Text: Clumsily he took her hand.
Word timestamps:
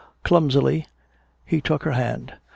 Clumsily 0.23 0.87
he 1.45 1.61
took 1.61 1.83
her 1.83 1.91
hand. 1.91 2.33